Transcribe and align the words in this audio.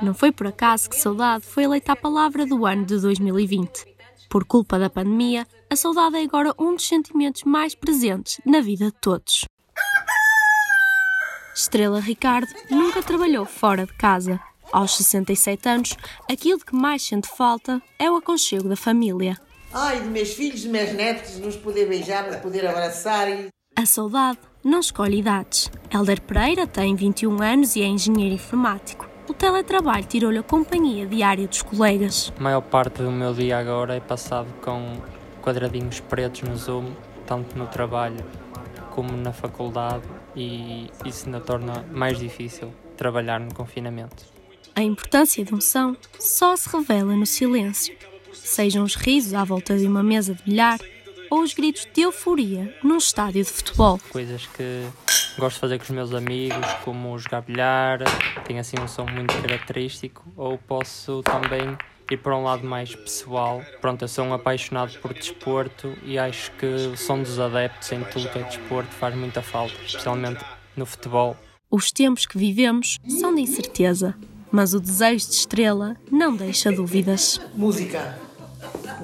Não 0.00 0.14
foi 0.14 0.30
por 0.30 0.46
acaso 0.46 0.88
que 0.88 0.96
saudade 0.96 1.44
foi 1.44 1.64
eleita 1.64 1.92
a 1.92 1.96
palavra 1.96 2.46
do 2.46 2.64
ano 2.64 2.84
de 2.84 3.00
2020. 3.00 3.96
Por 4.28 4.44
culpa 4.44 4.78
da 4.78 4.90
pandemia, 4.90 5.46
a 5.70 5.74
saudade 5.74 6.16
é 6.16 6.22
agora 6.22 6.54
um 6.58 6.74
dos 6.74 6.86
sentimentos 6.86 7.44
mais 7.44 7.74
presentes 7.74 8.40
na 8.44 8.60
vida 8.60 8.86
de 8.86 8.92
todos. 9.00 9.44
Estrela 11.54 11.98
Ricardo 11.98 12.48
nunca 12.70 13.02
trabalhou 13.02 13.44
fora 13.44 13.84
de 13.84 13.92
casa. 13.96 14.38
Aos 14.70 14.96
67 14.96 15.68
anos, 15.68 15.96
aquilo 16.30 16.60
que 16.60 16.74
mais 16.74 17.02
sente 17.02 17.28
falta 17.28 17.82
é 17.98 18.10
o 18.10 18.16
aconchego 18.16 18.68
da 18.68 18.76
família. 18.76 19.36
Ai, 19.72 20.00
de 20.00 20.08
meus 20.08 20.34
filhos, 20.34 20.60
de 20.60 20.68
meus 20.68 20.92
netos, 20.92 21.32
de 21.32 21.40
nos 21.40 21.56
poder 21.56 21.88
beijar, 21.88 22.30
de 22.30 22.36
poder 22.38 22.66
abraçar. 22.66 23.28
E... 23.28 23.48
A 23.74 23.86
saudade 23.86 24.38
não 24.62 24.80
escolhe 24.80 25.18
idades. 25.18 25.70
Helder 25.90 26.20
Pereira 26.20 26.66
tem 26.66 26.94
21 26.94 27.42
anos 27.42 27.76
e 27.76 27.82
é 27.82 27.86
engenheiro 27.86 28.34
informático. 28.34 29.07
O 29.38 29.46
teletrabalho 29.48 30.04
tirou-lhe 30.04 30.38
a 30.38 30.42
companhia 30.42 31.06
diária 31.06 31.46
dos 31.46 31.62
colegas. 31.62 32.32
A 32.36 32.42
maior 32.42 32.60
parte 32.60 33.02
do 33.04 33.12
meu 33.12 33.32
dia 33.32 33.56
agora 33.56 33.94
é 33.94 34.00
passado 34.00 34.48
com 34.60 35.00
quadradinhos 35.40 36.00
pretos 36.00 36.42
no 36.42 36.56
Zoom, 36.56 36.90
tanto 37.24 37.56
no 37.56 37.68
trabalho 37.68 38.16
como 38.90 39.16
na 39.16 39.32
faculdade, 39.32 40.02
e 40.34 40.90
isso 41.04 41.26
ainda 41.26 41.38
torna 41.38 41.84
mais 41.92 42.18
difícil 42.18 42.74
trabalhar 42.96 43.38
no 43.38 43.54
confinamento. 43.54 44.24
A 44.74 44.82
importância 44.82 45.44
de 45.44 45.54
um 45.54 45.60
som 45.60 45.94
só 46.18 46.56
se 46.56 46.68
revela 46.68 47.14
no 47.14 47.24
silêncio. 47.24 47.96
Sejam 48.32 48.82
os 48.82 48.96
risos 48.96 49.34
à 49.34 49.44
volta 49.44 49.78
de 49.78 49.86
uma 49.86 50.02
mesa 50.02 50.34
de 50.34 50.42
bilhar 50.42 50.80
ou 51.30 51.42
os 51.42 51.54
gritos 51.54 51.86
de 51.94 52.00
euforia 52.00 52.76
num 52.82 52.96
estádio 52.96 53.44
de 53.44 53.50
futebol. 53.50 54.00
Coisas 54.10 54.48
que 54.48 54.84
gosto 55.38 55.54
de 55.54 55.60
fazer 55.60 55.78
com 55.78 55.84
os 55.84 55.90
meus 55.90 56.12
amigos, 56.12 56.66
como 56.84 57.16
jogar 57.18 57.42
bilhar, 57.42 58.00
tem 58.44 58.58
assim 58.58 58.76
um 58.80 58.88
som 58.88 59.06
muito 59.06 59.34
característico, 59.40 60.24
ou 60.36 60.58
posso 60.58 61.22
também 61.22 61.76
ir 62.10 62.16
para 62.16 62.36
um 62.36 62.42
lado 62.42 62.66
mais 62.66 62.94
pessoal. 62.94 63.62
Pronto, 63.80 64.02
eu 64.02 64.08
sou 64.08 64.24
um 64.24 64.34
apaixonado 64.34 64.98
por 64.98 65.14
desporto 65.14 65.96
e 66.02 66.18
acho 66.18 66.50
que 66.52 66.66
o 66.66 66.96
som 66.96 67.22
dos 67.22 67.38
adeptos 67.38 67.92
em 67.92 68.02
tudo 68.04 68.28
que 68.28 68.38
é 68.38 68.42
desporto 68.42 68.90
faz 68.94 69.14
muita 69.14 69.40
falta, 69.40 69.74
especialmente 69.86 70.44
no 70.76 70.84
futebol. 70.84 71.36
Os 71.70 71.92
tempos 71.92 72.26
que 72.26 72.38
vivemos 72.38 72.98
são 73.06 73.34
de 73.34 73.42
incerteza, 73.42 74.14
mas 74.50 74.74
o 74.74 74.80
desejo 74.80 75.28
de 75.28 75.34
estrela 75.34 75.96
não 76.10 76.34
deixa 76.34 76.72
dúvidas. 76.72 77.40
Música, 77.54 78.18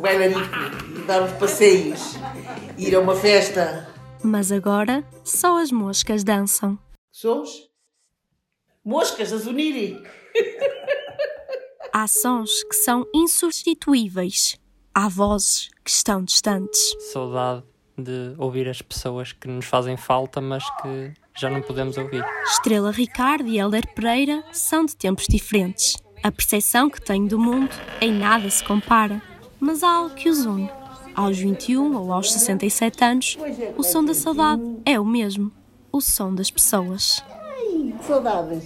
bailarico, 0.00 1.04
dar 1.06 1.22
uns 1.22 1.32
passeios, 1.32 2.16
ir 2.78 2.94
a 2.94 3.00
uma 3.00 3.14
festa. 3.14 3.93
Mas 4.24 4.50
agora 4.50 5.06
só 5.22 5.60
as 5.60 5.70
moscas 5.70 6.24
dançam. 6.24 6.78
Sons? 7.12 7.68
Moscas 8.82 9.34
a 9.34 9.36
zunirem. 9.36 10.02
Há 11.92 12.08
sons 12.08 12.64
que 12.64 12.74
são 12.74 13.06
insubstituíveis. 13.14 14.58
Há 14.94 15.10
vozes 15.10 15.68
que 15.84 15.90
estão 15.90 16.24
distantes. 16.24 16.80
Saudade 17.12 17.64
de 17.98 18.34
ouvir 18.38 18.66
as 18.66 18.80
pessoas 18.80 19.32
que 19.32 19.46
nos 19.46 19.66
fazem 19.66 19.98
falta, 19.98 20.40
mas 20.40 20.64
que 20.80 21.12
já 21.36 21.50
não 21.50 21.60
podemos 21.60 21.98
ouvir. 21.98 22.24
Estrela 22.44 22.90
Ricardo 22.90 23.46
e 23.46 23.58
Helder 23.58 23.86
Pereira 23.94 24.42
são 24.52 24.86
de 24.86 24.96
tempos 24.96 25.26
diferentes. 25.28 25.96
A 26.22 26.32
percepção 26.32 26.88
que 26.88 27.00
tenho 27.00 27.28
do 27.28 27.38
mundo 27.38 27.70
em 28.00 28.10
nada 28.10 28.48
se 28.48 28.64
compara, 28.64 29.20
mas 29.60 29.82
há 29.82 29.92
algo 29.92 30.14
que 30.14 30.30
os 30.30 30.46
une. 30.46 30.70
Aos 31.14 31.38
21 31.38 31.96
ou 31.96 32.12
aos 32.12 32.32
67 32.32 33.04
anos, 33.04 33.38
o 33.76 33.82
som 33.82 34.04
da 34.04 34.14
saudade 34.14 34.62
é 34.84 34.98
o 34.98 35.04
mesmo: 35.04 35.52
o 35.92 36.00
som 36.00 36.34
das 36.34 36.50
pessoas. 36.50 37.24
Ai, 37.30 37.94
que 37.96 38.04
saudades. 38.04 38.64